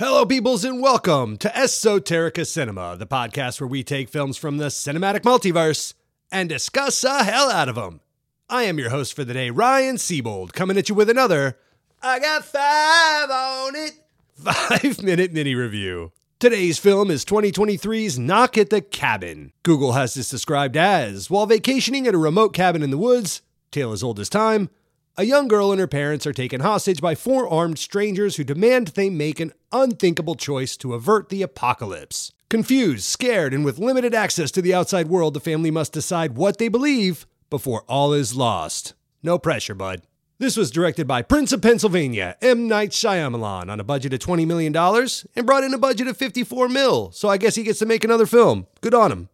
Hello, 0.00 0.24
peoples, 0.24 0.64
and 0.64 0.80
welcome 0.80 1.36
to 1.38 1.48
Esoterica 1.48 2.46
Cinema, 2.46 2.96
the 2.96 3.04
podcast 3.04 3.60
where 3.60 3.66
we 3.66 3.82
take 3.82 4.08
films 4.08 4.36
from 4.36 4.58
the 4.58 4.66
cinematic 4.66 5.22
multiverse 5.22 5.92
and 6.30 6.48
discuss 6.48 7.00
the 7.00 7.24
hell 7.24 7.50
out 7.50 7.68
of 7.68 7.74
them. 7.74 8.00
I 8.48 8.62
am 8.62 8.78
your 8.78 8.90
host 8.90 9.12
for 9.12 9.24
the 9.24 9.34
day, 9.34 9.50
Ryan 9.50 9.98
Siebold, 9.98 10.52
coming 10.52 10.78
at 10.78 10.88
you 10.88 10.94
with 10.94 11.10
another 11.10 11.58
I 12.00 12.20
got 12.20 12.44
five 12.44 13.28
on 13.28 13.74
it 13.74 13.94
five 14.36 15.02
minute 15.02 15.32
mini 15.32 15.56
review. 15.56 16.12
Today's 16.38 16.78
film 16.78 17.10
is 17.10 17.24
2023's 17.24 18.20
Knock 18.20 18.56
at 18.56 18.70
the 18.70 18.80
Cabin. 18.80 19.52
Google 19.64 19.94
has 19.94 20.14
this 20.14 20.30
described 20.30 20.76
as 20.76 21.28
while 21.28 21.46
vacationing 21.46 22.06
at 22.06 22.14
a 22.14 22.18
remote 22.18 22.54
cabin 22.54 22.84
in 22.84 22.92
the 22.92 22.98
woods, 22.98 23.42
tale 23.72 23.90
as 23.90 24.04
old 24.04 24.20
as 24.20 24.28
time, 24.28 24.70
a 25.18 25.24
young 25.24 25.48
girl 25.48 25.72
and 25.72 25.80
her 25.80 25.88
parents 25.88 26.28
are 26.28 26.32
taken 26.32 26.60
hostage 26.60 27.00
by 27.00 27.16
four 27.16 27.48
armed 27.48 27.76
strangers 27.76 28.36
who 28.36 28.44
demand 28.44 28.88
they 28.88 29.10
make 29.10 29.40
an 29.40 29.52
unthinkable 29.72 30.36
choice 30.36 30.76
to 30.76 30.94
avert 30.94 31.28
the 31.28 31.42
apocalypse. 31.42 32.32
Confused, 32.48 33.04
scared, 33.04 33.52
and 33.52 33.64
with 33.64 33.80
limited 33.80 34.14
access 34.14 34.52
to 34.52 34.62
the 34.62 34.72
outside 34.72 35.08
world, 35.08 35.34
the 35.34 35.40
family 35.40 35.72
must 35.72 35.92
decide 35.92 36.36
what 36.36 36.58
they 36.58 36.68
believe 36.68 37.26
before 37.50 37.82
all 37.88 38.12
is 38.12 38.36
lost. 38.36 38.94
No 39.20 39.40
pressure, 39.40 39.74
bud. 39.74 40.02
This 40.38 40.56
was 40.56 40.70
directed 40.70 41.08
by 41.08 41.22
Prince 41.22 41.50
of 41.50 41.62
Pennsylvania, 41.62 42.36
M. 42.40 42.68
Night 42.68 42.90
Shyamalan, 42.90 43.68
on 43.68 43.80
a 43.80 43.84
budget 43.84 44.12
of 44.12 44.20
$20 44.20 44.46
million 44.46 44.74
and 44.76 45.46
brought 45.46 45.64
in 45.64 45.74
a 45.74 45.78
budget 45.78 46.06
of 46.06 46.16
54 46.16 46.68
mil, 46.68 47.10
so 47.10 47.28
I 47.28 47.38
guess 47.38 47.56
he 47.56 47.64
gets 47.64 47.80
to 47.80 47.86
make 47.86 48.04
another 48.04 48.24
film. 48.24 48.68
Good 48.82 48.94
on 48.94 49.10
him. 49.10 49.28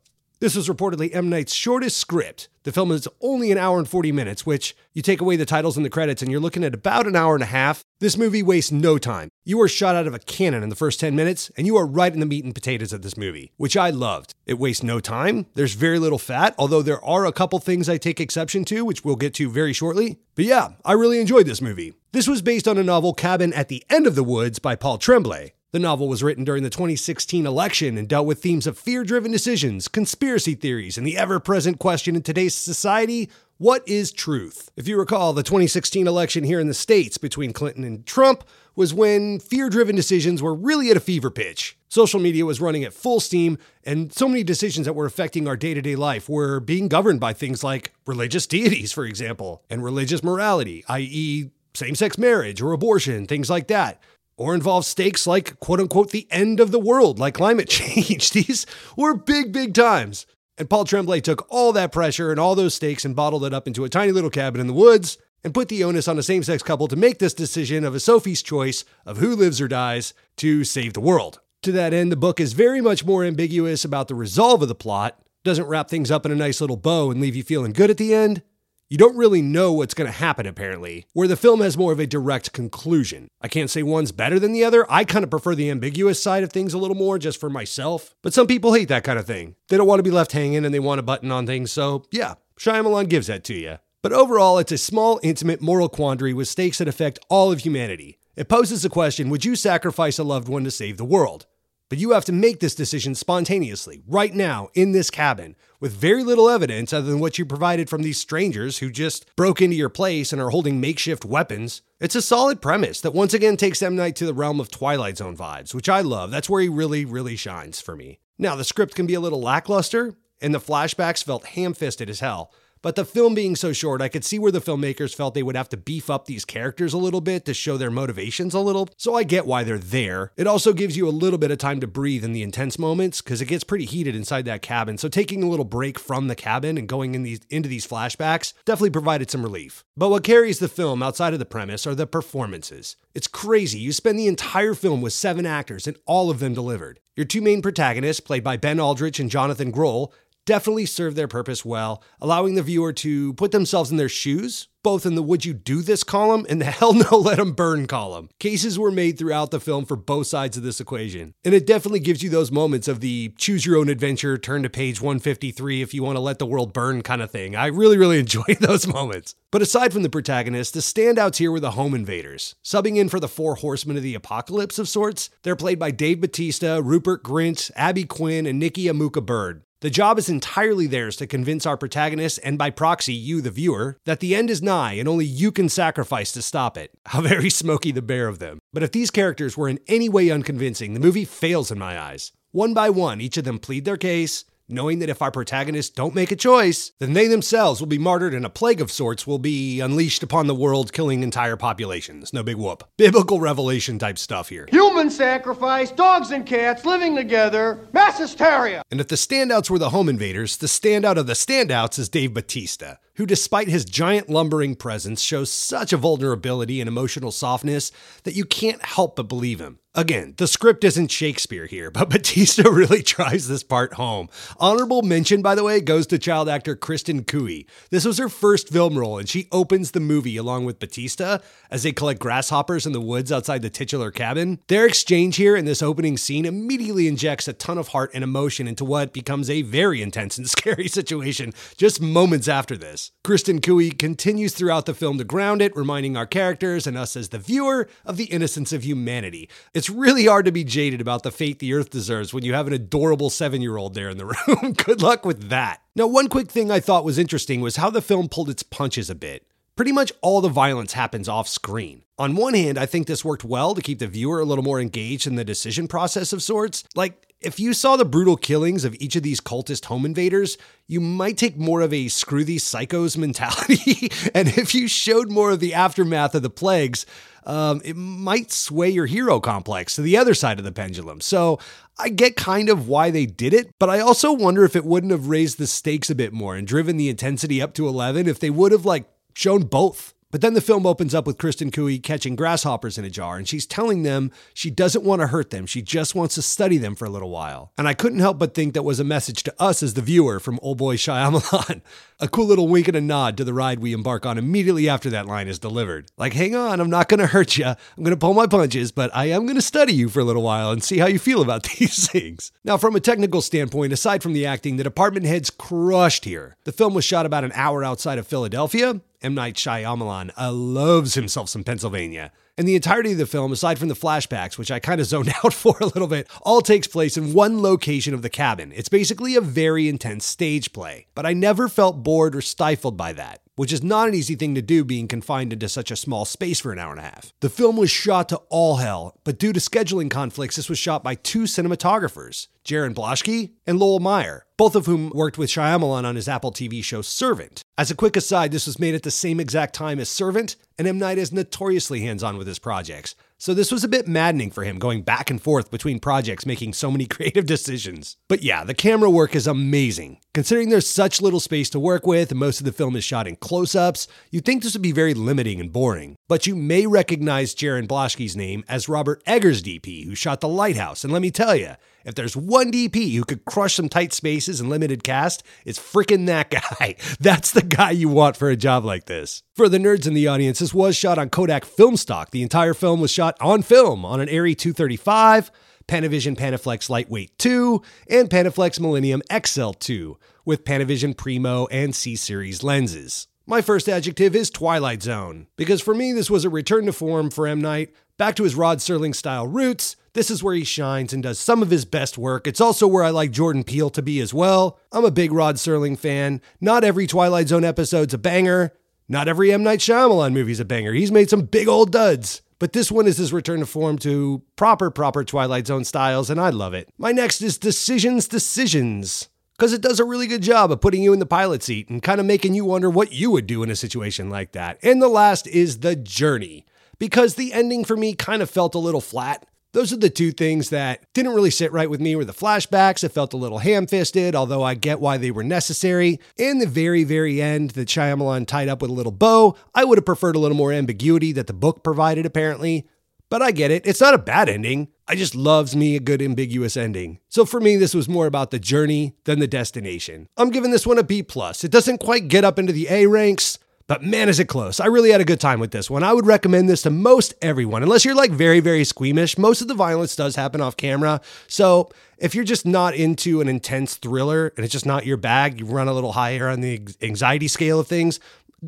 This 0.45 0.57
was 0.57 0.69
reportedly 0.69 1.09
M. 1.15 1.31
Night's 1.31 1.55
shortest 1.55 1.97
script. 1.97 2.51
The 2.65 2.73
film 2.73 2.93
is 2.93 3.09
only 3.23 3.51
an 3.51 3.57
hour 3.57 3.79
and 3.79 3.89
40 3.89 4.13
minutes, 4.13 4.45
which 4.45 4.77
you 4.93 5.01
take 5.01 5.23
away 5.23 5.37
the 5.37 5.47
titles 5.47 5.79
and 5.79 5.87
the 5.87 5.91
credits, 5.91 6.21
and 6.21 6.31
you're 6.31 6.39
looking 6.39 6.63
at 6.63 6.75
about 6.75 7.07
an 7.07 7.17
hour 7.17 7.33
and 7.33 7.43
a 7.43 7.47
half. 7.47 7.83
This 7.99 8.19
movie 8.19 8.43
wastes 8.43 8.71
no 8.71 8.99
time. 8.99 9.31
You 9.47 9.59
are 9.63 9.69
shot 9.69 9.97
out 9.97 10.07
of 10.07 10.13
a 10.13 10.19
cannon 10.19 10.63
in 10.63 10.69
the 10.69 10.77
first 10.77 11.01
10 11.01 11.17
minutes, 11.17 11.51
and 11.57 11.67
you 11.67 11.79
are 11.79 11.87
right 11.87 12.13
in 12.13 12.21
the 12.21 12.27
meat 12.27 12.45
and 12.45 12.55
potatoes 12.55 12.93
of 12.93 13.01
this 13.01 13.17
movie, 13.17 13.53
which 13.57 13.75
I 13.75 13.89
loved. 13.89 14.35
It 14.45 14.59
wastes 14.59 14.83
no 14.83 15.01
time. 15.01 15.47
There's 15.55 15.73
very 15.73 15.99
little 15.99 16.19
fat, 16.19 16.55
although 16.59 16.83
there 16.83 17.03
are 17.03 17.25
a 17.25 17.33
couple 17.33 17.59
things 17.59 17.89
I 17.89 17.97
take 17.97 18.21
exception 18.21 18.67
to, 18.67 18.85
which 18.85 19.03
we'll 19.03 19.17
get 19.17 19.33
to 19.37 19.49
very 19.49 19.73
shortly. 19.73 20.19
But 20.35 20.45
yeah, 20.45 20.73
I 20.85 20.93
really 20.93 21.23
enjoyed 21.23 21.47
this 21.47 21.63
movie. 21.63 21.95
This 22.13 22.29
was 22.29 22.43
based 22.43 22.69
on 22.69 22.77
a 22.77 22.85
novel, 22.85 23.15
Cabin 23.15 23.55
at 23.55 23.69
the 23.69 23.83
End 23.89 24.07
of 24.07 24.15
the 24.15 24.23
Woods 24.23 24.59
by 24.59 24.77
Paul 24.77 24.99
Tremblay. 24.99 25.54
The 25.75 25.81
novel 25.81 26.07
was 26.07 26.23
written 26.23 26.45
during 26.45 26.63
the 26.63 26.71
2016 26.71 27.45
election 27.45 27.99
and 27.99 28.09
dealt 28.09 28.29
with 28.29 28.41
themes 28.41 28.69
of 28.69 28.79
fear 28.79 29.03
driven 29.03 29.33
decisions, 29.33 29.89
conspiracy 29.89 30.55
theories, 30.55 30.97
and 30.97 31.05
the 31.05 31.17
ever 31.17 31.41
present 31.41 31.81
question 31.81 32.15
in 32.15 32.23
today's 32.23 32.55
society 32.55 33.29
what 33.59 33.83
is 33.89 34.13
truth? 34.13 34.71
If 34.77 34.87
you 34.87 34.97
recall, 34.97 35.33
the 35.33 35.43
2016 35.43 36.07
election 36.07 36.45
here 36.45 36.61
in 36.61 36.69
the 36.69 36.75
States 36.75 37.19
between 37.19 37.53
Clinton 37.53 37.83
and 37.83 38.07
Trump 38.07 38.45
was 38.77 38.95
when 38.95 39.41
fear 39.41 39.69
driven 39.69 39.97
decisions 39.97 40.41
were 40.41 40.55
really 40.55 40.93
at 40.93 40.97
a 40.97 41.01
fever 41.01 41.29
pitch. 41.29 41.77
Social 41.89 42.21
media 42.21 42.47
was 42.47 42.61
running 42.61 42.85
at 42.85 42.95
full 42.95 43.19
steam, 43.19 43.59
and 43.83 44.13
so 44.13 44.29
many 44.29 44.45
decisions 44.45 44.87
that 44.87 44.95
were 44.95 45.07
affecting 45.07 45.49
our 45.49 45.57
day 45.57 45.75
to 45.75 45.83
day 45.83 45.97
life 45.97 46.29
were 46.29 46.61
being 46.61 46.87
governed 46.87 47.19
by 47.19 47.33
things 47.33 47.65
like 47.65 47.93
religious 48.07 48.47
deities, 48.47 48.93
for 48.93 49.05
example, 49.05 49.65
and 49.69 49.83
religious 49.83 50.23
morality, 50.23 50.85
i.e., 50.89 51.51
same 51.75 51.97
sex 51.97 52.17
marriage 52.17 52.63
or 52.63 52.71
abortion, 52.71 53.27
things 53.27 53.51
like 53.51 53.67
that 53.67 54.01
or 54.37 54.55
involve 54.55 54.85
stakes 54.85 55.27
like 55.27 55.59
quote 55.61 55.81
unquote 55.81 56.11
the 56.11 56.27
end 56.31 56.61
of 56.61 56.71
the 56.71 56.79
world, 56.79 57.19
like 57.19 57.35
climate 57.35 57.69
change. 57.69 58.31
These 58.31 58.67
were 58.97 59.17
big, 59.17 59.53
big 59.53 59.75
times. 59.75 60.27
And 60.57 60.71
Paul 60.71 60.85
Tremblay 60.85 61.21
took 61.21 61.47
all 61.51 61.73
that 61.73 61.93
pressure 61.93 62.31
and 62.31 62.39
all 62.39 62.55
those 62.55 62.75
stakes 62.75 63.05
and 63.05 63.17
bottled 63.17 63.45
it 63.45 63.53
up 63.53 63.67
into 63.67 63.85
a 63.85 63.89
tiny 63.89 64.13
little 64.13 64.31
cabin 64.31 64.61
in 64.61 64.69
the 64.69 64.73
woods 64.73 65.19
and 65.43 65.53
put 65.53 65.69
the 65.69 65.85
onus 65.85 66.09
on 66.09 66.19
a 66.19 66.23
same 66.23 66.43
sex 66.43 66.63
couple 66.63 66.89
to 66.89 66.97
make 66.97 67.19
this 67.19 67.35
decision 67.35 67.85
of 67.85 67.95
a 67.95 68.01
Sophie's 68.01 68.43
choice 68.43 68.85
of 69.05 69.19
who 69.19 69.35
lives 69.35 69.61
or 69.61 69.69
dies 69.69 70.15
to 70.37 70.65
save 70.65 70.95
the 70.95 71.01
world. 71.01 71.41
To 71.63 71.73
that 71.73 71.93
end, 71.93 72.13
the 72.13 72.17
book 72.17 72.41
is 72.41 72.53
very 72.53 72.81
much 72.81 73.05
more 73.05 73.25
ambiguous 73.25 73.85
about 73.85 74.09
the 74.09 74.15
resolve 74.15 74.63
of 74.63 74.69
the 74.69 74.75
plot, 74.75 75.19
doesn't 75.45 75.67
wrap 75.67 75.89
things 75.89 76.11
up 76.11 76.25
in 76.25 76.33
a 76.33 76.37
nice 76.37 76.61
little 76.61 76.77
bow 76.77 77.11
and 77.11 77.21
leave 77.21 77.37
you 77.37 77.43
feeling 77.43 77.73
good 77.73 77.91
at 77.91 77.99
the 77.99 78.15
end, 78.15 78.43
you 78.91 78.99
don't 78.99 79.17
really 79.17 79.41
know 79.41 79.73
what's 79.73 79.95
going 79.95 80.07
to 80.07 80.19
happen, 80.19 80.47
apparently, 80.47 81.07
where 81.15 81.27
the 81.27 81.37
film 81.37 81.61
has 81.61 81.79
more 81.79 81.93
of 81.93 81.99
a 81.99 82.07
direct 82.07 82.53
conclusion. 82.53 83.29
I 83.41 83.49
can't 83.49 83.71
say 83.71 83.83
one's 83.83 84.13
better 84.13 84.39
than 84.39 84.53
the 84.53 84.65
other. 84.65 84.87
I 84.93 85.05
kind 85.05 85.25
of 85.25 85.31
prefer 85.31 85.55
the 85.55 85.71
ambiguous 85.71 86.23
side 86.23 86.45
of 86.45 86.53
things 86.53 86.75
a 86.75 86.79
little 86.79 86.97
more 86.97 87.19
just 87.19 87.41
for 87.41 87.49
myself. 87.49 88.15
But 88.23 88.35
some 88.35 88.47
people 88.47 88.75
hate 88.75 88.89
that 88.89 89.05
kind 89.05 89.19
of 89.19 89.27
thing. 89.27 89.57
They 89.69 89.77
don't 89.77 89.87
want 89.87 90.01
to 90.01 90.05
be 90.05 90.11
left 90.11 90.33
hanging 90.33 90.65
and 90.65 90.75
they 90.75 90.81
want 90.81 91.01
a 91.01 91.03
button 91.03 91.33
on 91.33 91.47
things. 91.47 91.73
So, 91.73 92.05
yeah, 92.11 92.35
Shyamalan 92.59 93.09
gives 93.09 93.29
that 93.29 93.45
to 93.45 93.55
you. 93.55 93.79
But 94.03 94.13
overall, 94.13 94.59
it's 94.59 94.73
a 94.73 94.79
small, 94.79 95.19
intimate 95.23 95.63
moral 95.63 95.89
quandary 95.89 96.35
with 96.35 96.49
stakes 96.49 96.79
that 96.79 96.89
affect 96.89 97.19
all 97.31 97.51
of 97.51 97.61
humanity. 97.61 98.19
It 98.37 98.51
poses 98.51 98.83
the 98.83 98.91
question 98.91 99.31
Would 99.31 99.45
you 99.45 99.57
sacrifice 99.57 100.19
a 100.19 100.25
loved 100.25 100.49
one 100.49 100.65
to 100.65 100.71
save 100.71 100.99
the 100.99 101.05
world? 101.05 101.47
But 101.91 101.99
you 101.99 102.13
have 102.13 102.25
to 102.25 102.33
make 102.33 102.61
this 102.61 102.75
decision 102.75 103.15
spontaneously, 103.15 104.03
right 104.07 104.35
now, 104.35 104.69
in 104.75 104.93
this 104.93 105.11
cabin, 105.11 105.55
with 105.81 105.93
very 105.93 106.25
little 106.25 106.49
evidence 106.49 106.93
other 106.93 107.11
than 107.11 107.21
what 107.21 107.39
you 107.39 107.45
provided 107.45 107.91
from 107.91 108.03
these 108.03 108.19
strangers 108.19 108.79
who 108.79 108.91
just 108.91 109.27
broke 109.37 109.61
into 109.61 109.77
your 109.77 109.91
place 109.91 110.33
and 110.33 110.41
are 110.41 110.49
holding 110.51 110.81
makeshift 110.81 111.27
weapons. 111.27 111.83
It's 112.01 112.17
a 112.17 112.23
solid 112.23 112.63
premise 112.63 113.03
that 113.03 113.13
once 113.13 113.35
again 113.35 113.59
takes 113.59 113.83
M. 113.83 113.97
Night 113.97 114.17
to 114.17 114.27
the 114.27 114.35
realm 114.35 114.61
of 114.61 114.71
Twilight 114.71 115.19
Zone 115.19 115.37
vibes, 115.37 115.75
which 115.75 115.89
I 115.89 116.01
love. 116.01 116.31
That's 116.31 116.49
where 116.49 116.63
he 116.63 116.69
really, 116.69 117.05
really 117.05 117.37
shines 117.37 117.83
for 117.83 117.95
me. 117.95 118.19
Now, 118.39 118.57
the 118.57 118.65
script 118.65 118.95
can 118.95 119.07
be 119.07 119.15
a 119.15 119.21
little 119.21 119.43
lackluster, 119.43 120.17
and 120.41 120.55
the 120.55 120.61
flashbacks 120.61 121.23
felt 121.23 121.47
ham 121.47 121.75
fisted 121.75 122.09
as 122.09 122.21
hell. 122.21 122.51
But 122.85 122.97
the 122.97 123.07
film 123.07 123.35
being 123.35 123.57
so 123.57 123.73
short, 123.73 124.03
I 124.03 124.11
could 124.11 124.27
see 124.27 124.39
where 124.39 124.53
the 124.53 124.61
filmmakers 124.61 125.15
felt 125.15 125.33
they 125.33 125.43
would 125.43 125.57
have 125.57 125.71
to 125.71 125.79
beef 125.79 126.11
up 126.11 126.27
these 126.27 126.45
characters 126.45 126.93
a 126.93 126.99
little 126.99 127.23
bit 127.23 127.47
to 127.47 127.55
show 127.55 127.79
their 127.79 127.91
motivations 127.91 128.53
a 128.53 128.61
little. 128.61 128.91
So 128.99 129.15
I 129.15 129.23
get 129.23 129.47
why 129.47 129.65
they're 129.65 129.79
there. 129.79 130.33
It 130.37 130.47
also 130.47 130.75
gives 130.75 130.95
you 130.95 131.09
a 131.09 131.11
little 131.11 131.39
bit 131.39 131.51
of 131.51 131.57
time 131.57 131.81
to 131.81 131.87
breathe 131.87 132.27
in 132.27 132.35
the 132.35 132.43
intense 132.43 132.79
moments 132.79 133.23
because 133.23 133.41
it 133.41 133.47
gets 133.47 133.65
pretty 133.65 133.87
heated 133.87 134.15
inside 134.15 134.45
that 134.45 134.61
cabin. 134.61 134.99
So 134.99 135.09
taking 135.09 135.43
a 135.43 135.49
little 135.49 135.65
break 135.65 135.99
from 135.99 136.29
the 136.29 136.35
cabin 136.35 136.77
and 136.77 136.87
going 136.87 137.15
in 137.15 137.23
these 137.23 137.41
into 137.49 137.71
these 137.71 137.87
flashbacks 137.87 138.53
definitely 138.67 138.91
provided 138.91 139.31
some 139.31 139.43
relief. 139.43 139.83
But 139.97 140.11
what 140.11 140.23
carries 140.23 140.59
the 140.59 140.69
film 140.69 141.03
outside 141.03 141.33
of 141.33 141.39
the 141.39 141.47
premise 141.47 141.87
are 141.87 141.95
the 141.95 142.07
performances. 142.07 142.97
It's 143.15 143.27
crazy. 143.27 143.79
You 143.79 143.93
spend 143.93 144.19
the 144.19 144.29
entire 144.29 144.75
film 144.75 145.01
with 145.01 145.15
seven 145.15 145.47
actors 145.47 145.87
and 145.87 145.97
all 146.05 146.29
of 146.29 146.39
them 146.39 146.53
delivered. 146.53 147.01
Your 147.17 147.25
two 147.25 147.41
main 147.41 147.63
protagonists, 147.63 148.21
played 148.21 148.45
by 148.45 148.59
Ben 148.59 148.81
Aldridge 148.81 149.21
and 149.21 149.31
Jonathan 149.31 149.71
Groff, 149.71 150.11
definitely 150.45 150.87
serve 150.87 151.15
their 151.15 151.29
purpose 151.29 151.65
well, 151.65 152.03
allowing 152.21 152.55
the 152.55 152.63
viewer 152.63 152.93
to 152.93 153.35
put 153.35 153.53
themselves 153.53 153.91
in 153.91 153.97
their 153.97 154.09
shoes, 154.09 154.69
both 154.83 155.07
in 155.07 155.15
the 155.15 155.23
would 155.23 155.45
you 155.45 155.55
do 155.55 155.81
this 155.81 156.05
column 156.05 156.47
and 156.49 156.61
the 156.61 156.65
hell 156.67 156.93
no 156.93 157.17
let 157.17 157.39
them 157.39 157.53
burn 157.53 157.87
column. 157.87 158.29
Cases 158.39 158.79
were 158.79 158.91
made 158.91 159.19
throughout 159.19 159.51
the 159.51 159.61
film 159.61 159.85
for 159.85 159.97
both 159.97 160.27
sides 160.27 160.57
of 160.57 160.63
this 160.63 160.81
equation. 160.81 161.35
And 161.45 161.55
it 161.55 161.67
definitely 161.67 162.01
gives 162.01 162.23
you 162.23 162.31
those 162.31 162.53
moments 162.53 162.87
of 162.87 163.01
the 163.01 163.33
choose 163.39 163.65
your 163.65 163.77
own 163.77 163.89
adventure, 163.89 164.37
turn 164.37 164.63
to 164.63 164.71
page 164.71 165.01
153 165.01 165.83
if 165.83 165.95
you 165.95 166.03
want 166.03 166.17
to 166.17 166.21
let 166.21 166.39
the 166.39 166.47
world 166.47 166.73
burn 166.73 167.03
kind 167.03 167.23
of 167.23 167.31
thing. 167.31 167.57
I 167.57 167.67
really, 167.67 167.97
really 167.97 168.19
enjoyed 168.21 168.59
those 168.61 168.87
moments. 168.87 169.35
But 169.51 169.63
aside 169.63 169.93
from 169.93 170.03
the 170.03 170.11
protagonists, 170.11 170.73
the 170.73 170.81
standouts 170.81 171.37
here 171.37 171.51
were 171.53 171.61
the 171.61 171.73
home 171.73 171.95
invaders. 171.95 172.55
Subbing 172.65 172.97
in 172.97 173.09
for 173.09 173.21
the 173.21 173.29
four 173.29 173.55
horsemen 173.55 173.97
of 173.97 174.03
the 174.03 174.15
apocalypse 174.15 174.79
of 174.79 174.89
sorts, 174.89 175.31
they're 175.43 175.57
played 175.57 175.79
by 175.79 175.93
Dave 175.93 176.21
Bautista, 176.21 176.83
Rupert 176.83 177.23
Grint, 177.23 177.71
Abby 177.77 178.05
Quinn, 178.05 178.47
and 178.47 178.59
Nikki 178.59 178.87
Amuka 178.87 179.25
Bird. 179.25 179.63
The 179.85 179.91
job 179.91 180.19
is 180.19 180.31
entirely 180.31 180.87
theirs 180.87 181.15
to 181.17 181.27
convince 181.27 181.67
our 181.67 181.77
protagonist, 181.77 182.41
and 182.43 182.57
by 182.57 182.71
proxy, 182.71 183.13
you, 183.13 183.43
the 183.43 183.51
viewer, 183.51 183.99
that 184.07 184.21
the 184.21 184.35
end 184.35 184.49
is 184.49 184.63
nigh 184.63 184.95
and 184.95 185.07
only 185.07 185.27
you 185.27 185.53
can 185.53 185.69
sacrifice 185.69 186.33
to 186.33 186.41
stop 186.41 186.79
it. 186.79 186.93
How 187.05 187.21
very 187.21 187.51
Smokey 187.61 187.93
the 187.93 188.01
bear 188.01 188.27
of 188.27 188.39
them. 188.39 188.61
But 188.73 188.83
if 188.83 188.93
these 188.93 189.11
characters 189.11 189.59
were 189.59 189.69
in 189.69 189.79
any 189.87 190.09
way 190.09 190.31
unconvincing, 190.31 190.95
the 190.95 191.01
movie 191.01 191.27
fails 191.27 191.71
in 191.71 191.79
my 191.79 192.01
eyes. 192.01 192.33
One 192.51 192.73
by 192.73 192.89
one, 192.89 193.21
each 193.21 193.37
of 193.37 193.45
them 193.45 193.59
plead 193.59 193.85
their 193.85 193.99
case, 193.99 194.47
knowing 194.69 194.99
that 194.99 195.09
if 195.09 195.23
our 195.23 195.31
protagonists 195.31 195.95
don't 195.95 196.15
make 196.15 196.31
a 196.31 196.37
choice, 196.37 196.93
then 196.99 197.13
they 197.13 197.27
themselves 197.27 197.81
will 197.81 197.87
be 197.87 197.99
martyred 197.99 198.35
and 198.35 198.47
a 198.47 198.51
plague 198.51 198.81
of 198.81 198.91
sorts 198.91 199.27
will 199.27 199.39
be 199.39 199.81
unleashed 199.81 200.23
upon 200.23 200.47
the 200.47 200.55
world, 200.55 200.93
killing 200.93 201.23
entire 201.23 201.57
populations. 201.57 202.33
No 202.33 202.43
big 202.43 202.57
whoop. 202.57 202.85
Biblical 202.97 203.41
revelation 203.41 203.99
type 203.99 204.19
stuff 204.19 204.49
here. 204.49 204.67
Human 204.71 205.11
sacrifice, 205.11 205.91
dogs 205.91 206.31
and 206.31 206.47
cats 206.47 206.85
living 206.85 207.15
together, 207.15 207.87
mass 207.93 208.19
hysteria. 208.19 208.83
And 208.91 209.01
if 209.01 209.09
the 209.09 209.17
standouts 209.17 209.71
were 209.71 209.79
the 209.79 209.91
home 209.91 210.09
invaders, 210.09 210.57
the 210.57 210.67
standout 210.67 211.17
of 211.17 211.27
the 211.27 211.35
standouts 211.35 211.99
is 211.99 212.09
Dave 212.09 212.35
Bautista, 212.35 212.99
who, 213.17 213.27
despite 213.27 213.69
his 213.69 213.85
giant 213.85 214.29
lumbering 214.29 214.75
presence, 214.75 215.21
shows 215.21 215.51
such 215.51 215.93
a 215.93 215.97
vulnerability 215.97 216.81
and 216.81 216.89
emotional 216.89 217.31
softness 217.31 217.93
that 218.25 218.35
you 218.35 218.45
can't 218.45 218.85
help 218.85 219.17
but 219.17 219.29
believe 219.29 219.61
him. 219.61 219.79
Again, 219.97 220.35
the 220.39 220.49
script 220.49 220.83
isn't 220.83 221.13
Shakespeare 221.13 221.67
here, 221.67 221.89
but 221.93 222.11
Bautista 222.11 222.69
really 222.69 223.03
drives 223.03 223.47
this 223.47 223.63
part 223.63 223.95
home. 223.95 224.29
Honorable 224.59 225.03
mention, 225.03 225.41
by 225.41 225.55
the 225.55 225.63
way, 225.63 225.81
goes 225.81 226.09
to 226.09 226.19
child 226.19 226.49
actor 226.49 226.75
Kristen 226.75 227.23
Cui. 227.23 227.69
This 227.91 228.05
was 228.05 228.19
her 228.19 228.29
first 228.29 228.71
film 228.71 228.99
role, 228.99 229.19
and 229.19 229.29
she 229.29 229.47
opens 229.53 229.93
the 229.93 230.01
movie 230.01 230.37
along 230.37 230.65
with 230.65 230.81
Bautista 230.81 231.41
as 231.71 231.85
they 231.85 231.93
collect 231.93 232.19
grasshoppers 232.19 232.87
in 232.87 232.93
the 232.93 233.01
woods 233.01 233.31
outside 233.31 233.63
the 233.63 233.71
titular 233.71 234.11
cabin. 234.11 234.59
Their 234.67 234.85
exchange 234.87 235.37
here 235.37 235.55
in 235.55 235.65
this 235.65 235.83
opening 235.83 236.17
scene 236.17 236.45
immediately 236.45 237.07
injects 237.07 237.47
a 237.47 237.53
ton 237.53 237.79
of 237.79 237.89
heart 237.89 238.11
and 238.15 238.25
emotion 238.25 238.67
into 238.67 238.85
what 238.85 239.13
becomes 239.13 239.49
a 239.49 239.63
very 239.63 240.03
intense 240.03 240.39
and 240.39 240.51
scary 240.55 240.89
situation 240.89 241.53
just 241.77 242.01
moments 242.01 242.49
after 242.49 242.77
this. 242.77 243.04
Kristen 243.23 243.61
Cui 243.61 243.91
continues 243.91 244.55
throughout 244.55 244.87
the 244.87 244.95
film 244.95 245.19
to 245.19 245.25
ground 245.25 245.63
it, 245.63 245.75
reminding 245.77 246.17
our 246.17 246.27
characters 246.27 246.87
and 246.87 246.97
us 246.97 247.17
as 247.17 247.31
the 247.31 247.39
viewer 247.39 247.89
of 248.05 248.17
the 248.17 248.25
innocence 248.25 248.73
of 248.73 248.85
humanity. 248.85 249.49
It's 249.73 249.91
really 249.91 250.27
hard 250.27 250.45
to 250.47 250.53
be 250.53 250.65
jaded 250.65 251.01
about 251.01 251.23
the 251.23 251.31
fate 251.31 251.59
the 251.59 251.75
Earth 251.75 251.91
deserves 251.91 252.33
when 252.33 252.45
you 252.45 252.55
have 252.55 252.67
an 252.67 252.73
adorable 252.73 253.31
seven 253.31 253.63
year 253.63 253.77
old 253.77 253.95
there 253.95 254.09
in 254.09 254.19
the 254.19 254.27
room. 254.47 254.73
Good 254.73 255.03
luck 255.03 255.25
with 255.25 255.49
that. 255.49 255.83
Now, 255.97 256.07
one 256.07 256.29
quick 256.29 256.51
thing 256.51 256.71
I 256.71 256.81
thought 256.81 257.05
was 257.05 257.19
interesting 257.19 257.61
was 257.61 257.77
how 257.77 257.91
the 257.91 258.03
film 258.03 258.29
pulled 258.29 258.51
its 258.51 258.63
punches 258.63 259.09
a 259.09 259.15
bit. 259.15 259.47
Pretty 259.77 259.93
much 259.93 260.13
all 260.23 260.41
the 260.41 260.49
violence 260.49 260.93
happens 260.93 261.29
off 261.29 261.49
screen. 261.49 262.05
On 262.17 262.37
one 262.37 262.55
hand, 262.55 262.79
I 262.79 262.87
think 262.87 263.09
this 263.09 263.25
worked 263.25 263.45
well 263.45 263.75
to 263.75 263.83
keep 263.83 263.99
the 263.99 264.07
viewer 264.07 264.39
a 264.39 264.45
little 264.45 264.63
more 264.63 264.81
engaged 264.81 265.27
in 265.27 265.35
the 265.35 265.45
decision 265.45 265.89
process 265.89 266.33
of 266.33 266.45
sorts. 266.45 266.85
Like, 266.95 267.24
if 267.41 267.61
you 267.61 267.75
saw 267.75 267.97
the 267.97 268.05
brutal 268.05 268.37
killings 268.37 268.85
of 268.85 268.95
each 268.99 269.17
of 269.17 269.23
these 269.23 269.41
cultist 269.41 269.87
home 269.87 270.07
invaders, 270.07 270.57
you 270.87 271.01
might 271.01 271.37
take 271.37 271.57
more 271.57 271.83
of 271.83 271.93
a 271.93 272.09
screw 272.09 272.45
these 272.45 272.65
psychos 272.65 273.17
mentality. 273.17 274.11
and 274.35 274.49
if 274.49 274.75
you 274.75 274.89
showed 274.89 275.31
more 275.31 275.51
of 275.53 275.61
the 275.61 275.75
aftermath 275.75 276.35
of 276.35 276.43
the 276.43 276.51
plagues, 276.51 277.07
um, 277.47 277.83
it 277.85 277.97
might 277.97 278.51
sway 278.51 278.89
your 278.89 279.07
hero 279.07 279.39
complex 279.39 279.97
to 279.97 280.03
the 280.03 280.17
other 280.17 280.35
side 280.35 280.59
of 280.59 280.65
the 280.65 280.73
pendulum. 280.73 281.21
So 281.21 281.59
I 281.99 282.09
get 282.09 282.37
kind 282.37 282.69
of 282.69 282.89
why 282.89 283.11
they 283.11 283.27
did 283.27 283.53
it, 283.53 283.71
but 283.79 283.91
I 283.91 284.01
also 284.01 284.33
wonder 284.33 284.65
if 284.65 284.75
it 284.75 284.85
wouldn't 284.85 285.13
have 285.13 285.29
raised 285.29 285.59
the 285.59 285.67
stakes 285.67 286.11
a 286.11 286.15
bit 286.15 286.33
more 286.33 286.57
and 286.57 286.67
driven 286.67 286.97
the 286.97 287.11
intensity 287.11 287.61
up 287.61 287.75
to 287.75 287.87
11 287.87 288.27
if 288.27 288.41
they 288.41 288.51
would 288.51 288.73
have 288.73 288.87
like 288.87 289.05
shown 289.35 289.65
both. 289.65 290.14
But 290.35 290.41
then 290.41 290.55
the 290.55 290.61
film 290.61 290.85
opens 290.85 291.15
up 291.15 291.29
with 291.29 291.39
Kristen 291.39 291.71
Cui 291.71 292.01
catching 292.01 292.35
grasshoppers 292.35 292.99
in 292.99 293.05
a 293.05 293.09
jar, 293.09 293.37
and 293.37 293.47
she's 293.47 293.67
telling 293.67 294.03
them 294.03 294.33
she 294.53 294.69
doesn't 294.69 295.05
want 295.05 295.21
to 295.21 295.29
hurt 295.29 295.51
them. 295.51 295.65
She 295.65 295.81
just 295.81 296.17
wants 296.17 296.35
to 296.35 296.43
study 296.43 296.77
them 296.77 296.97
for 296.97 297.05
a 297.05 297.09
little 297.09 297.31
while. 297.31 297.71
And 297.79 297.87
I 297.87 297.95
couldn't 297.95 298.19
help 298.19 298.41
but 298.41 298.53
think 298.53 298.75
that 298.75 298.83
was 298.83 298.99
a 298.99 299.05
message 299.05 299.45
to 299.45 299.55
us 299.63 299.81
as 299.81 299.95
the 299.95 300.03
viewer 300.03 300.41
from 300.41 300.59
Old 300.61 300.79
Boy 300.79 300.97
Shyamalan. 300.97 301.83
a 302.21 302.27
cool 302.27 302.47
little 302.47 302.67
wink 302.67 302.89
and 302.89 302.97
a 302.97 303.01
nod 303.01 303.37
to 303.37 303.45
the 303.45 303.55
ride 303.55 303.79
we 303.79 303.93
embark 303.93 304.27
on 304.27 304.37
immediately 304.37 304.89
after 304.89 305.09
that 305.11 305.27
line 305.27 305.47
is 305.47 305.61
delivered. 305.61 306.11
Like, 306.17 306.33
hang 306.33 306.57
on, 306.57 306.81
I'm 306.81 306.91
not 306.91 307.09
going 307.09 307.21
to 307.21 307.29
hurt 307.29 307.57
you. 307.57 307.67
I'm 307.67 308.03
going 308.03 308.11
to 308.11 308.17
pull 308.17 308.35
my 308.35 308.49
punches, 308.49 308.91
but 308.91 309.15
I 309.15 309.27
am 309.27 309.47
going 309.47 309.55
to 309.55 309.63
study 309.63 309.95
you 309.95 310.09
for 310.09 310.19
a 310.19 310.25
little 310.25 310.43
while 310.43 310.73
and 310.73 310.83
see 310.83 310.99
how 310.99 311.07
you 311.07 311.21
feel 311.21 311.43
about 311.43 311.63
these 311.79 312.11
things. 312.11 312.51
Now, 312.65 312.77
from 312.77 312.97
a 312.97 313.01
technical 313.01 313.41
standpoint, 313.41 313.93
aside 313.93 314.21
from 314.21 314.33
the 314.33 314.47
acting, 314.47 314.79
the 314.79 314.83
department 314.83 315.27
heads 315.27 315.51
crushed 315.51 316.25
here. 316.25 316.57
The 316.65 316.73
film 316.73 316.93
was 316.93 317.05
shot 317.05 317.25
about 317.25 317.45
an 317.45 317.53
hour 317.55 317.85
outside 317.85 318.19
of 318.19 318.27
Philadelphia 318.27 319.01
M. 319.25 319.35
Night 319.35 319.55
Shyamalan 319.55 320.31
uh, 320.39 320.53
loves 320.53 321.15
himself 321.15 321.49
some 321.49 321.65
Pennsylvania. 321.65 322.31
And 322.57 322.69
the 322.69 322.77
entirety 322.77 323.13
of 323.13 323.19
the 323.19 323.27
film, 323.27 323.51
aside 323.53 323.79
from 323.79 323.89
the 323.89 323.95
flashbacks, 323.95 324.59
which 324.59 324.71
I 324.71 324.79
kind 324.79 325.01
of 325.01 325.07
zoned 325.09 325.33
out 325.43 325.55
for 325.55 325.77
a 325.81 325.87
little 325.87 326.07
bit, 326.07 326.29
all 326.43 326.61
takes 326.61 326.87
place 326.87 327.17
in 327.17 327.33
one 327.33 327.63
location 327.63 328.15
of 328.15 328.23
the 328.23 328.29
cabin. 328.29 328.73
It's 328.77 328.89
basically 328.89 329.35
a 329.35 329.41
very 329.41 329.89
intense 329.89 330.27
stage 330.27 330.73
play, 330.73 331.07
but 331.15 331.25
I 331.27 331.33
never 331.33 331.69
felt 331.69 332.03
bored 332.03 332.37
or 332.37 332.43
stifled 332.43 332.97
by 332.97 333.15
that 333.15 333.41
which 333.57 333.73
is 333.73 333.83
not 333.83 334.09
an 334.09 334.15
easy 334.15 334.35
thing 334.35 334.55
to 334.55 334.63
do 334.63 334.85
being 334.85 335.09
confined 335.09 335.53
into 335.53 335.69
such 335.69 335.91
a 335.91 335.97
small 335.97 336.25
space 336.25 336.61
for 336.61 336.73
an 336.73 336.79
hour 336.79 336.91
and 336.91 337.01
a 337.01 337.05
half. 337.05 337.33
The 337.41 337.49
film 337.49 337.77
was 337.77 337.91
shot 337.91 338.29
to 338.31 338.37
all 338.49 338.77
hell, 338.77 339.19
but 339.25 339.39
due 339.39 339.53
to 339.53 339.61
scheduling 339.61 340.11
conflicts, 340.11 340.57
this 340.57 340.69
was 340.69 340.79
shot 340.79 341.05
by 341.05 341.15
two 341.15 341.43
cinematographers, 341.43 342.49
Jarin 342.65 342.95
Blaschke 342.95 343.53
and 343.67 343.79
Lowell 343.79 344.01
Meyer, 344.01 344.47
both 344.57 344.75
of 344.75 344.87
whom 344.87 345.11
worked 345.11 345.39
with 345.39 345.51
Shyamalan 345.51 346.05
on 346.05 346.17
his 346.17 346.29
Apple 346.29 346.53
TV 346.53 346.83
show 346.83 347.03
Servant. 347.03 347.63
As 347.77 347.91
a 347.91 347.97
quick 347.97 348.17
aside, 348.17 348.53
this 348.53 348.67
was 348.67 348.79
made 348.79 348.95
at 348.95 349.03
the 349.03 349.11
same 349.11 349.41
exact 349.41 349.75
time 349.75 350.01
as 350.01 350.09
Servant, 350.09 350.57
and 350.79 350.89
M. 350.89 350.99
Night 350.99 351.19
is 351.19 351.33
notoriously 351.33 352.01
hands 352.01 352.23
on 352.23 352.37
with 352.39 352.47
his 352.47 352.59
projects. 352.59 353.15
So 353.39 353.53
this 353.53 353.71
was 353.71 353.85
a 353.85 353.89
bit 353.89 354.09
maddening 354.09 354.51
for 354.51 354.65
him 354.65 354.79
going 354.79 355.03
back 355.03 355.31
and 355.31 355.43
forth 355.43 355.71
between 355.71 356.01
projects, 356.01 356.47
making 356.47 356.73
so 356.73 356.91
many 356.91 357.07
creative 357.07 357.47
decisions. 357.47 358.17
But 358.29 358.43
yeah, 358.43 358.65
the 358.65 358.75
camera 358.75 359.11
work 359.11 359.35
is 359.35 359.47
amazing. 359.47 360.19
Considering 360.35 360.69
there's 360.69 360.89
such 360.89 361.23
little 361.23 361.39
space 361.39 361.71
to 361.71 361.79
work 361.79 362.09
with 362.09 362.33
and 362.33 362.41
most 362.41 362.59
of 362.59 362.67
the 362.67 362.73
film 362.73 362.97
is 362.97 363.05
shot 363.05 363.29
in 363.29 363.37
close 363.37 363.77
ups, 363.77 364.09
you'd 364.33 364.45
think 364.45 364.65
this 364.65 364.73
would 364.73 364.83
be 364.83 364.91
very 364.91 365.15
limiting 365.15 365.61
and 365.61 365.73
boring. 365.73 366.17
But 366.27 366.45
you 366.45 366.57
may 366.57 366.89
recognize 366.89 367.55
Jarin 367.55 367.87
Blaschke's 367.87 368.35
name 368.35 368.65
as 368.69 368.89
Robert 368.89 369.23
Eggers 369.29 369.63
DP, 369.63 370.05
who 370.05 370.17
shot 370.17 370.41
The 370.41 370.49
Lighthouse. 370.49 371.05
And 371.05 371.13
let 371.13 371.23
me 371.23 371.31
tell 371.31 371.55
you, 371.55 371.75
if 372.05 372.17
there's 372.17 372.37
one 372.37 372.73
DP 372.73 373.15
who 373.15 373.23
could 373.23 373.45
crush 373.45 373.75
some 373.75 373.89
tight 373.89 374.13
spaces 374.13 374.61
and 374.61 374.69
limited 374.69 375.05
cast, 375.05 375.45
it's 375.65 375.79
freaking 375.79 376.27
that 376.27 376.51
guy. 376.51 376.97
That's 377.21 377.53
the 377.53 377.63
guy 377.63 377.93
you 377.93 378.09
want 378.09 378.37
for 378.37 378.51
a 378.51 378.57
job 378.57 378.85
like 378.85 379.05
this. 379.05 379.45
For 379.55 379.69
the 379.69 379.79
nerds 379.79 380.09
in 380.09 380.15
the 380.15 380.27
audience, 380.27 380.59
this 380.59 380.75
was 380.75 380.97
shot 380.97 381.17
on 381.17 381.31
Kodak 381.31 381.65
film 381.65 381.97
stock. 381.97 382.33
The 382.33 382.43
entire 382.43 382.75
film 382.75 383.01
was 383.01 383.13
shot 383.13 383.37
on 383.41 383.63
film 383.63 384.05
on 384.05 384.19
an 384.19 384.29
ARRI 384.29 384.57
235, 384.57 385.53
Panavision 385.87 386.37
Panaflex 386.37 386.89
Lightweight 386.89 387.39
2, 387.39 387.83
and 388.09 388.31
Panaflex 388.31 388.81
Millennium 388.81 389.23
XL2 389.31 390.17
with 390.45 390.65
Panavision 390.65 391.17
Primo 391.17 391.67
and 391.67 391.95
C 391.95 392.17
Series 392.17 392.63
lenses. 392.63 393.29
My 393.47 393.61
first 393.61 393.89
adjective 393.89 394.35
is 394.35 394.51
Twilight 394.51 395.03
Zone, 395.03 395.47
because 395.57 395.81
for 395.81 395.95
me, 395.95 396.13
this 396.13 396.31
was 396.31 396.45
a 396.45 396.51
return 396.51 396.87
to 396.87 396.93
form 396.93 397.31
for 397.31 397.47
M. 397.47 397.61
Night, 397.61 397.95
back 398.17 398.37
to 398.37 398.45
his 398.45 398.55
Rod 398.55 398.79
Serling 398.79 399.15
style 399.15 399.47
roots, 399.47 399.97
this 400.15 400.31
is 400.31 400.45
where 400.45 400.55
he 400.55 400.63
shines 400.63 401.13
and 401.13 401.25
does 401.25 401.41
some 401.41 401.61
of 401.61 401.71
his 401.71 401.85
best 401.85 402.17
work. 402.17 402.47
It's 402.47 402.61
also 402.61 402.87
where 402.87 403.03
I 403.03 403.11
like 403.11 403.33
Jordan 403.33 403.65
Peele 403.65 403.91
to 403.91 404.01
be 404.01 404.21
as 404.21 404.33
well. 404.33 404.79
I'm 404.93 405.05
a 405.05 405.11
big 405.11 405.33
Rod 405.33 405.57
Serling 405.57 405.99
fan. 405.99 406.41
Not 406.61 406.85
every 406.85 407.09
Twilight 407.09 407.49
Zone 407.49 407.65
episode's 407.65 408.15
a 408.15 408.19
banger. 408.19 408.73
Not 409.09 409.27
every 409.27 409.53
M. 409.53 409.65
Night 409.65 409.81
Shyamalan 409.81 410.33
movie's 410.33 410.61
a 410.61 410.65
banger. 410.65 410.93
He's 410.93 411.11
made 411.11 411.31
some 411.31 411.43
big 411.43 411.67
old 411.67 411.91
duds. 411.91 412.43
But 412.65 412.73
this 412.73 412.91
one 412.91 413.07
is 413.07 413.19
his 413.19 413.31
return 413.31 413.61
to 413.61 413.67
form 413.67 413.99
to 413.99 414.41
proper, 414.57 414.91
proper 414.91 415.23
Twilight 415.23 415.67
Zone 415.67 415.85
styles, 415.85 416.31
and 416.31 416.41
I 416.41 416.49
love 416.49 416.73
it. 416.73 416.89
My 416.97 417.13
next 417.13 417.43
is 417.43 417.59
Decisions, 417.59 418.27
Decisions. 418.27 419.29
Because 419.55 419.75
it 419.75 419.83
does 419.83 420.01
a 420.01 420.05
really 420.07 420.27
good 420.27 420.41
job 420.41 420.73
of 420.73 420.81
putting 420.81 421.03
you 421.03 421.13
in 421.13 421.19
the 421.19 421.27
pilot 421.27 421.63
seat 421.63 421.91
and 421.91 422.03
kind 422.03 422.21
of 422.21 422.25
making 422.25 422.55
you 422.55 422.65
wonder 422.65 422.89
what 422.89 423.13
you 423.13 423.31
would 423.31 423.47
do 423.47 423.63
in 423.63 423.71
a 423.71 423.77
situation 423.77 424.31
like 424.31 424.53
that. 424.53 424.79
And 424.83 425.03
the 425.03 425.09
last 425.09 425.47
is 425.47 425.81
The 425.81 425.95
Journey. 425.95 426.65
Because 426.99 427.35
the 427.35 427.53
ending 427.53 427.85
for 427.85 427.99
me 427.99 428.15
kind 428.15 428.41
of 428.41 428.49
felt 428.49 428.75
a 428.75 428.79
little 428.79 429.03
flat. 429.03 429.45
Those 429.75 429.93
are 429.93 429.97
the 429.97 430.09
two 430.09 430.31
things 430.31 430.71
that 430.71 431.03
didn't 431.15 431.35
really 431.35 431.51
sit 431.51 431.73
right 431.73 431.91
with 431.91 432.01
me 432.01 432.15
were 432.15 432.25
the 432.25 432.33
flashbacks. 432.33 433.03
It 433.03 433.09
felt 433.09 433.33
a 433.33 433.37
little 433.37 433.59
ham 433.59 433.89
fisted, 433.89 434.37
although 434.37 434.63
I 434.63 434.75
get 434.75 435.01
why 435.01 435.17
they 435.17 435.33
were 435.33 435.43
necessary. 435.43 436.21
And 436.39 436.61
the 436.61 436.67
very, 436.69 437.03
very 437.03 437.43
end 437.43 437.71
that 437.71 437.89
Shyamalan 437.89 438.47
tied 438.47 438.69
up 438.69 438.81
with 438.81 438.93
a 438.93 438.95
little 438.95 439.11
bow, 439.11 439.57
I 439.75 439.85
would 439.85 439.99
have 439.99 440.07
preferred 440.07 440.37
a 440.37 440.39
little 440.39 440.57
more 440.57 440.73
ambiguity 440.73 441.33
that 441.33 441.49
the 441.49 441.53
book 441.53 441.83
provided, 441.83 442.25
apparently. 442.25 442.87
But 443.31 443.43
I 443.43 443.51
get 443.51 443.73
it. 443.73 443.85
It's 443.85 444.01
not 444.01 444.15
a 444.15 444.19
bad 444.19 444.49
ending. 444.49 444.91
I 445.09 445.17
just 445.17 445.35
loves 445.35 445.75
me 445.75 445.97
a 445.97 446.01
good 446.01 446.23
ambiguous 446.23 446.77
ending. 446.77 447.19
So 447.29 447.45
for 447.45 447.59
me, 447.59 447.77
this 447.77 447.95
was 447.95 448.09
more 448.09 448.27
about 448.27 448.53
the 448.53 448.61
journey 448.61 449.17
than 449.25 449.41
the 449.41 449.49
destination. 449.49 450.29
I'm 450.37 450.51
giving 450.51 450.71
this 450.71 450.87
one 450.87 450.99
a 450.99 451.03
B 451.03 451.25
plus. 451.25 451.65
It 451.65 451.73
doesn't 451.73 451.99
quite 451.99 452.29
get 452.29 452.45
up 452.45 452.61
into 452.61 452.73
the 452.73 452.87
A 452.89 453.07
ranks, 453.07 453.59
but 453.87 454.03
man, 454.03 454.29
is 454.29 454.41
it 454.41 454.49
close. 454.49 454.81
I 454.81 454.87
really 454.87 455.11
had 455.11 455.21
a 455.21 455.25
good 455.25 455.41
time 455.41 455.61
with 455.61 455.71
this 455.71 455.91
one. 455.91 456.03
I 456.03 456.13
would 456.13 456.27
recommend 456.27 456.69
this 456.69 456.83
to 456.83 456.91
most 456.91 457.35
everyone, 457.43 457.83
unless 457.83 458.05
you're 458.05 458.15
like 458.15 458.31
very, 458.31 458.61
very 458.61 458.85
squeamish. 458.85 459.37
Most 459.37 459.61
of 459.61 459.69
the 459.69 459.75
violence 459.75 460.17
does 460.17 460.37
happen 460.37 460.61
off 460.61 460.77
camera. 460.77 461.21
So 461.49 461.91
if 462.17 462.35
you're 462.35 462.45
just 462.45 462.65
not 462.65 462.95
into 462.95 463.41
an 463.43 463.49
intense 463.49 463.97
thriller 463.97 464.53
and 464.57 464.65
it's 464.65 464.73
just 464.73 464.87
not 464.87 465.05
your 465.05 465.19
bag, 465.19 465.61
you 465.61 465.67
run 465.67 465.89
a 465.89 465.93
little 465.93 466.13
higher 466.13 466.49
on 466.49 466.61
the 466.63 466.81
anxiety 467.03 467.49
scale 467.49 467.79
of 467.79 467.87
things, 467.87 468.21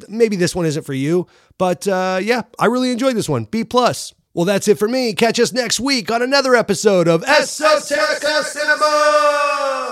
maybe 0.09 0.37
this 0.37 0.55
one 0.55 0.67
isn't 0.67 0.85
for 0.85 0.95
you. 0.95 1.26
But 1.57 1.88
uh, 1.88 2.21
yeah, 2.23 2.43
I 2.59 2.67
really 2.67 2.90
enjoyed 2.90 3.17
this 3.17 3.29
one. 3.29 3.45
B 3.45 3.64
plus. 3.64 4.12
Well, 4.35 4.45
that's 4.45 4.69
it 4.69 4.79
for 4.79 4.87
me. 4.87 5.14
Catch 5.14 5.40
us 5.40 5.55
next 5.55 5.81
week 5.81 6.11
on 6.11 6.21
another 6.21 6.55
episode 6.55 7.09
of 7.09 7.23
Esoterica 7.23 8.43
Cinema. 8.43 9.86